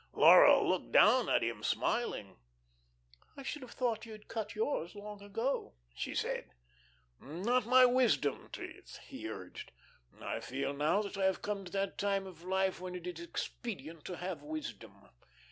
[0.13, 2.37] Laura looked down at him, smiling.
[3.37, 6.49] "I should have thought you had cut yours long ago," she said.
[7.19, 9.71] "Not my wisdom teeth," he urged.
[10.19, 13.23] "I feel now that I have come to that time of life when it is
[13.23, 15.07] expedient to have wisdom."